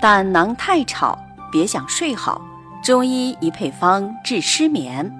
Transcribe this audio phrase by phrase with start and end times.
[0.00, 1.18] 胆囊太吵，
[1.50, 2.40] 别想睡好。
[2.84, 5.12] 中医一配方治失眠。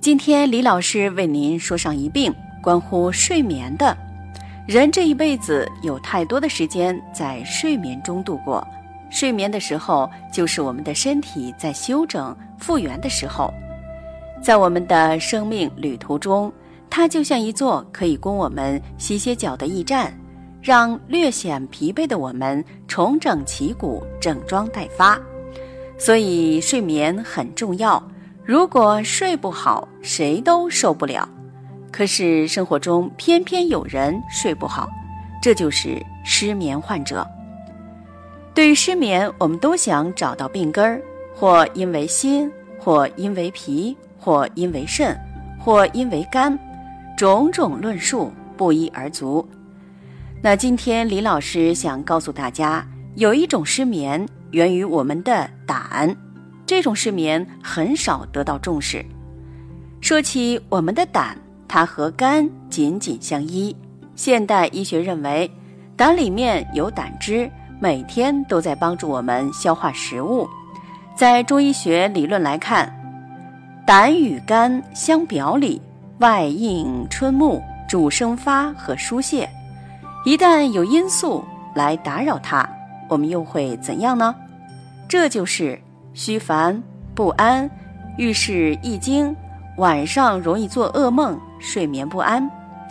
[0.00, 3.96] 今天李老师为您说上一病，关乎睡眠的。
[4.66, 8.66] 人这一辈子有太多的时间在睡眠中度过，
[9.10, 13.54] 睡眠的时候就是我们的身体在休整复原的时候。
[14.42, 16.52] 在我们的生命旅途中，
[16.90, 20.12] 它就像一座可以供我们歇歇脚的驿站。
[20.62, 25.18] 让略显疲惫的我们重整旗鼓、整装待发，
[25.98, 28.02] 所以睡眠很重要。
[28.44, 31.28] 如果睡不好，谁都受不了。
[31.92, 34.88] 可是生活中偏偏有人睡不好，
[35.42, 37.26] 这就是失眠患者。
[38.52, 41.00] 对于失眠，我们都想找到病根儿，
[41.34, 45.16] 或因为心，或因为脾，或因为肾，
[45.58, 46.58] 或因为肝，
[47.16, 49.48] 种种论述不一而足。
[50.42, 52.82] 那今天李老师想告诉大家，
[53.16, 56.16] 有一种失眠源于我们的胆，
[56.64, 59.04] 这种失眠很少得到重视。
[60.00, 61.36] 说起我们的胆，
[61.68, 63.76] 它和肝紧紧相依。
[64.16, 65.50] 现代医学认为，
[65.94, 70.48] 胆里面有胆汁，每天都在帮助我们消化食物。
[71.14, 72.90] 在中医学理论来看，
[73.86, 75.82] 胆与肝相表里，
[76.20, 79.46] 外应春木，主生发和疏泄。
[80.22, 81.42] 一旦有因素
[81.74, 82.68] 来打扰它，
[83.08, 84.34] 我们又会怎样呢？
[85.08, 85.80] 这就是
[86.12, 86.80] 虚烦
[87.14, 87.68] 不安，
[88.18, 89.34] 遇事易惊，
[89.78, 92.48] 晚上容易做噩梦，睡眠不安。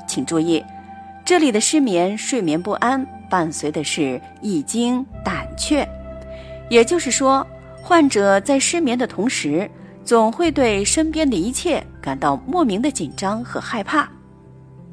[0.07, 0.63] 请注意，
[1.23, 5.87] 这里的失眠、睡眠不安伴随的是易惊、胆怯，
[6.67, 7.45] 也就是说，
[7.83, 9.69] 患者在失眠的同时，
[10.03, 14.09] 总会对身边的一切感到莫名的紧张和害怕。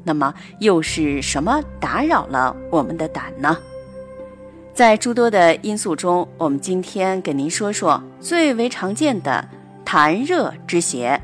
[0.07, 3.57] 那么又是什么打扰了我们的胆呢？
[4.73, 9.45] 在诸多的因素中，我们今天给您说说最为常见的
[9.85, 11.19] 痰热之邪。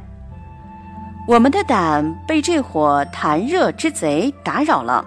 [1.30, 5.06] 我们的胆被这伙痰热之贼打扰了，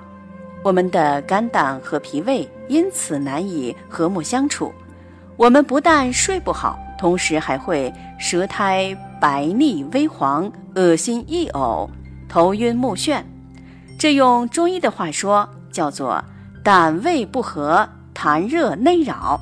[0.65, 4.73] 我们的肝胆和脾胃因此难以和睦相处。
[5.37, 11.87] 我们不但睡不好，同时还会舌苔白腻微黄、恶心易呕、
[12.27, 13.23] 头晕目眩。
[13.99, 16.23] 这用中医的话说，叫做
[16.63, 19.41] 胆胃不和，痰热内扰。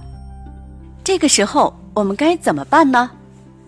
[1.02, 3.10] 这个时候我们该怎么办呢？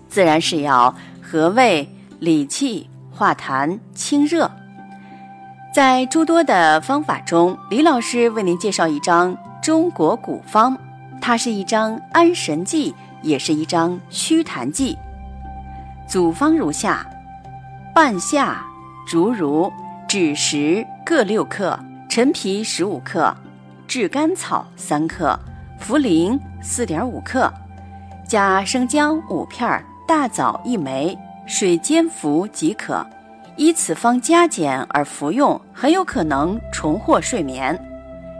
[0.08, 1.88] 自然是要和胃、
[2.20, 4.50] 理气、化痰、清热。
[5.74, 10.78] 在诸多的方法中，李老师为您介绍一张中国古方，
[11.20, 14.96] 它是一张安神剂，也是一张祛痰剂。
[16.08, 17.06] 组方如下：
[17.92, 18.64] 半夏、
[19.06, 19.70] 竹茹。
[20.08, 21.76] 枳实各六克，
[22.08, 23.34] 陈皮十五克，
[23.88, 25.36] 炙甘草三克，
[25.80, 27.52] 茯苓四点五克，
[28.28, 33.04] 加生姜五片，大枣一枚，水煎服即可。
[33.56, 37.76] 依此方加减而服用，很有可能重获睡眠。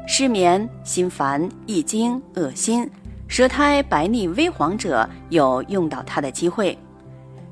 [0.07, 2.89] 失眠、心烦、易惊、恶心、
[3.27, 6.79] 舌苔白腻微黄者，有用到它的机会。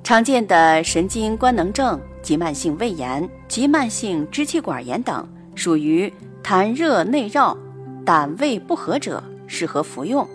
[0.04, 2.00] 常见的神经官能症。
[2.24, 6.10] 急慢性胃炎、急慢性支气管炎等，属于
[6.42, 7.54] 痰热内绕、
[8.02, 10.26] 胆胃不和者，适合服用。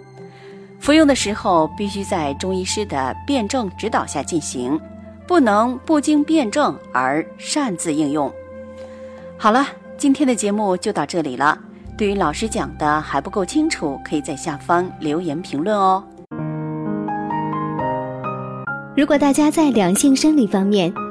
[0.80, 4.80] 服用的时候必须在中医师的辩证指导下进行，
[5.28, 8.32] 不能不经辩证而擅自应用。
[9.36, 9.66] 好了，
[9.98, 11.58] 今天的节目就到这里了。
[11.98, 16.04] 对于老师讲的还不够清楚，可以在下方留言评论哦。
[18.96, 20.94] 如果大家在两性生理方面，